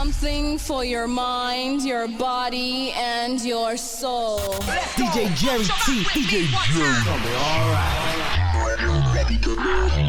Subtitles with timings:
[0.00, 4.38] Something for your mind, your body, and your soul.
[4.96, 6.04] DJ Jerry T.
[6.04, 7.02] DJ Jerry.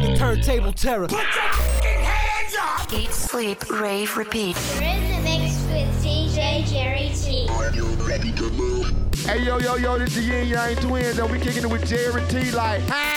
[0.00, 1.08] The turntable terror.
[1.08, 2.90] Put your fucking hands up!
[2.90, 4.56] Eat, sleep, rave, repeat.
[4.56, 7.46] Rhythmix with DJ Jerry T.
[7.50, 8.90] Are you ready to move?
[9.26, 11.86] Hey yo yo yo, this is the Yin Yang Twins, and we kicking it with
[11.86, 12.50] Jerry T.
[12.50, 13.11] Like, DJ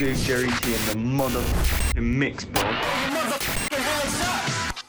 [0.00, 2.62] DJ Jerry T in the motherfucking mix, bro.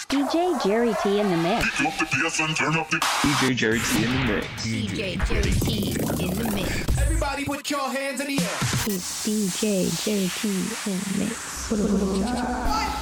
[0.07, 1.65] DJ Jerry T in the mix.
[1.65, 4.47] DJ Jerry T in the mix.
[4.61, 5.91] DJ Jerry T
[6.23, 6.97] in the mix.
[6.97, 8.57] Everybody put your hands in the air.
[8.87, 10.47] It's DJ Jerry T
[10.89, 13.00] in the mix.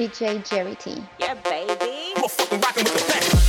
[0.00, 0.96] DJ Jerry T.
[1.18, 3.39] Yeah, baby.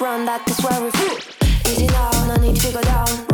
[0.00, 1.38] run that is where we flew
[1.70, 3.27] Easy now, no need to go down.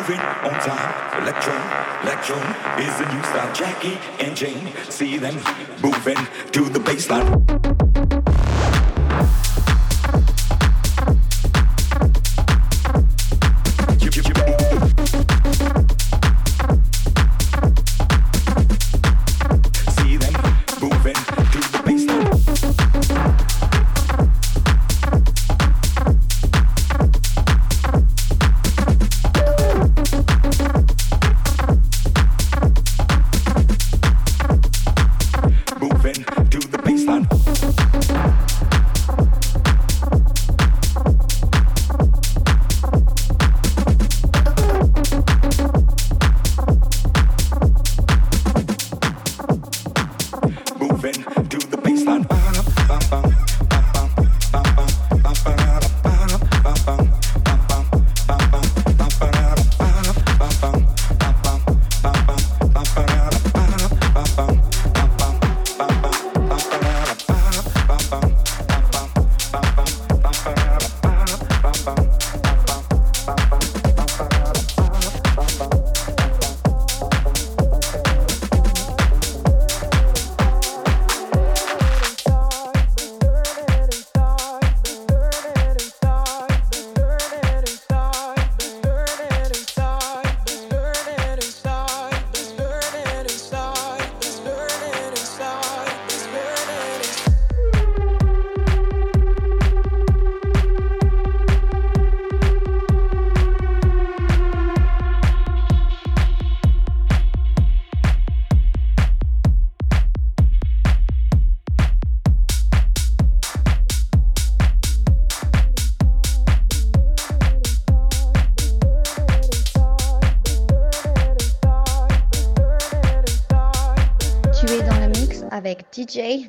[0.00, 3.52] Moving on time, Electron electron is the new style.
[3.54, 5.34] Jackie and Jane, see them
[5.82, 6.16] moving
[6.52, 7.59] to the bassline.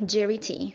[0.06, 0.74] Jerry T.